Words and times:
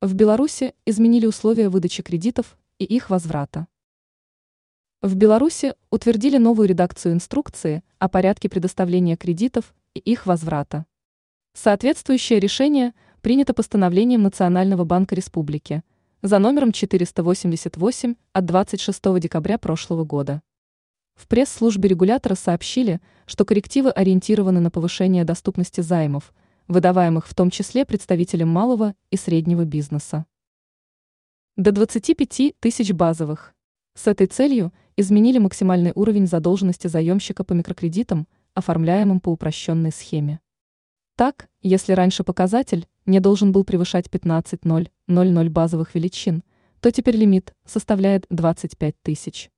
В 0.00 0.14
Беларуси 0.14 0.74
изменили 0.86 1.26
условия 1.26 1.68
выдачи 1.68 2.04
кредитов 2.04 2.56
и 2.78 2.84
их 2.84 3.10
возврата. 3.10 3.66
В 5.02 5.16
Беларуси 5.16 5.74
утвердили 5.90 6.36
новую 6.36 6.68
редакцию 6.68 7.14
инструкции 7.14 7.82
о 7.98 8.08
порядке 8.08 8.48
предоставления 8.48 9.16
кредитов 9.16 9.74
и 9.94 9.98
их 9.98 10.24
возврата. 10.24 10.86
Соответствующее 11.52 12.38
решение 12.38 12.94
принято 13.22 13.54
постановлением 13.54 14.22
Национального 14.22 14.84
банка 14.84 15.16
республики 15.16 15.82
за 16.22 16.38
номером 16.38 16.70
488 16.70 18.14
от 18.32 18.44
26 18.44 19.02
декабря 19.18 19.58
прошлого 19.58 20.04
года. 20.04 20.42
В 21.16 21.26
пресс-службе 21.26 21.88
регулятора 21.88 22.36
сообщили, 22.36 23.00
что 23.26 23.44
коррективы 23.44 23.90
ориентированы 23.90 24.60
на 24.60 24.70
повышение 24.70 25.24
доступности 25.24 25.80
займов– 25.80 26.32
выдаваемых 26.68 27.26
в 27.26 27.34
том 27.34 27.50
числе 27.50 27.84
представителям 27.84 28.48
малого 28.50 28.94
и 29.10 29.16
среднего 29.16 29.64
бизнеса. 29.64 30.26
До 31.56 31.72
25 31.72 32.54
тысяч 32.60 32.92
базовых. 32.92 33.54
С 33.94 34.06
этой 34.06 34.28
целью 34.28 34.72
изменили 34.96 35.38
максимальный 35.38 35.92
уровень 35.94 36.26
задолженности 36.26 36.86
заемщика 36.86 37.42
по 37.42 37.52
микрокредитам, 37.54 38.28
оформляемым 38.54 39.18
по 39.18 39.30
упрощенной 39.30 39.90
схеме. 39.90 40.40
Так, 41.16 41.48
если 41.62 41.94
раньше 41.94 42.22
показатель 42.22 42.86
не 43.06 43.18
должен 43.18 43.50
был 43.50 43.64
превышать 43.64 44.08
15,000 44.08 45.48
базовых 45.50 45.94
величин, 45.96 46.44
то 46.80 46.92
теперь 46.92 47.16
лимит 47.16 47.54
составляет 47.64 48.26
25 48.30 48.94
тысяч. 49.02 49.50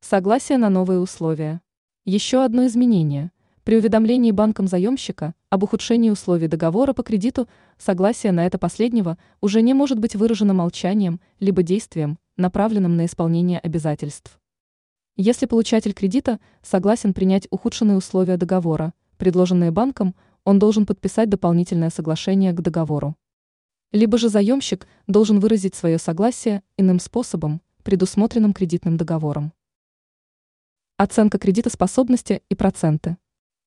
Согласие 0.00 0.56
на 0.56 0.70
новые 0.70 1.00
условия. 1.00 1.60
Еще 2.06 2.42
одно 2.42 2.66
изменение– 2.66 3.32
при 3.70 3.76
уведомлении 3.76 4.32
банком 4.32 4.66
заемщика 4.66 5.32
об 5.48 5.62
ухудшении 5.62 6.10
условий 6.10 6.48
договора 6.48 6.92
по 6.92 7.04
кредиту 7.04 7.48
согласие 7.78 8.32
на 8.32 8.44
это 8.44 8.58
последнего 8.58 9.16
уже 9.40 9.62
не 9.62 9.74
может 9.74 10.00
быть 10.00 10.16
выражено 10.16 10.52
молчанием 10.52 11.20
либо 11.38 11.62
действием, 11.62 12.18
направленным 12.36 12.96
на 12.96 13.06
исполнение 13.06 13.60
обязательств. 13.60 14.40
Если 15.14 15.46
получатель 15.46 15.92
кредита 15.92 16.40
согласен 16.62 17.14
принять 17.14 17.46
ухудшенные 17.50 17.96
условия 17.96 18.36
договора, 18.36 18.92
предложенные 19.18 19.70
банком, 19.70 20.16
он 20.42 20.58
должен 20.58 20.84
подписать 20.84 21.28
дополнительное 21.28 21.90
соглашение 21.90 22.52
к 22.52 22.60
договору. 22.60 23.14
Либо 23.92 24.18
же 24.18 24.28
заемщик 24.28 24.88
должен 25.06 25.38
выразить 25.38 25.76
свое 25.76 25.98
согласие 25.98 26.64
иным 26.76 26.98
способом, 26.98 27.62
предусмотренным 27.84 28.52
кредитным 28.52 28.96
договором. 28.96 29.52
Оценка 30.96 31.38
кредитоспособности 31.38 32.42
и 32.48 32.56
проценты. 32.56 33.16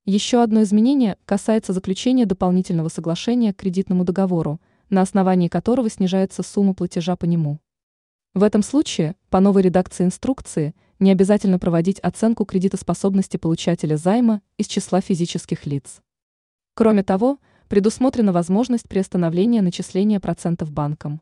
Еще 0.06 0.44
одно 0.44 0.64
изменение 0.64 1.18
касается 1.26 1.72
заключения 1.72 2.26
дополнительного 2.26 2.90
соглашения 2.90 3.54
к 3.54 3.58
кредитному 3.58 4.04
договору, 4.04 4.60
на 4.90 5.00
основании 5.00 5.48
которого 5.48 5.90
снижается 5.90 6.44
сумма 6.44 6.74
платежа 6.74 7.16
по 7.16 7.24
нему. 7.24 7.62
В 8.34 8.44
этом 8.44 8.64
случае, 8.64 9.16
по 9.30 9.40
новой 9.40 9.62
редакции 9.62 10.04
инструкции, 10.04 10.76
не 11.00 11.10
обязательно 11.10 11.58
проводить 11.58 12.02
оценку 12.02 12.44
кредитоспособности 12.44 13.38
получателя 13.38 13.96
займа 13.96 14.42
из 14.58 14.68
числа 14.68 15.00
физических 15.00 15.66
лиц. 15.66 16.02
Кроме 16.74 17.04
того, 17.04 17.40
предусмотрена 17.70 18.34
возможность 18.34 18.90
приостановления 18.90 19.62
начисления 19.62 20.20
процентов 20.20 20.70
банком. 20.70 21.22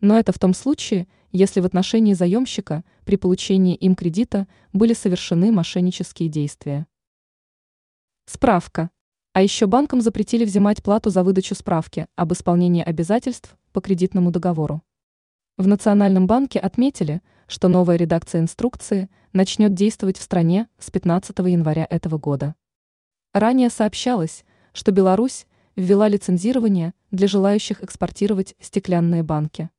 Но 0.00 0.18
это 0.18 0.32
в 0.32 0.38
том 0.40 0.52
случае, 0.52 1.06
если 1.30 1.60
в 1.60 1.64
отношении 1.64 2.14
заемщика 2.14 2.82
при 3.04 3.14
получении 3.14 3.76
им 3.76 3.94
кредита 3.94 4.48
были 4.72 4.94
совершены 4.94 5.52
мошеннические 5.52 6.28
действия. 6.28 6.88
Справка. 8.26 8.90
А 9.32 9.42
еще 9.42 9.66
банкам 9.66 10.00
запретили 10.00 10.44
взимать 10.44 10.82
плату 10.82 11.10
за 11.10 11.22
выдачу 11.22 11.54
справки 11.54 12.06
об 12.16 12.32
исполнении 12.32 12.82
обязательств 12.82 13.56
по 13.72 13.80
кредитному 13.80 14.30
договору. 14.30 14.82
В 15.56 15.66
Национальном 15.66 16.26
банке 16.26 16.58
отметили, 16.58 17.22
что 17.46 17.68
новая 17.68 17.96
редакция 17.96 18.40
инструкции 18.40 19.10
начнет 19.32 19.74
действовать 19.74 20.16
в 20.16 20.22
стране 20.22 20.68
с 20.78 20.90
15 20.90 21.38
января 21.40 21.86
этого 21.88 22.18
года. 22.18 22.54
Ранее 23.32 23.70
сообщалось, 23.70 24.44
что 24.72 24.90
Беларусь 24.90 25.46
ввела 25.76 26.08
лицензирование 26.08 26.94
для 27.10 27.28
желающих 27.28 27.82
экспортировать 27.82 28.54
стеклянные 28.60 29.22
банки. 29.22 29.70